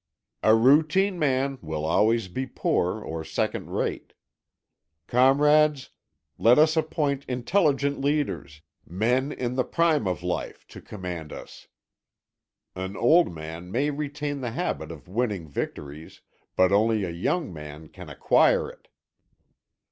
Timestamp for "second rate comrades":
3.23-5.91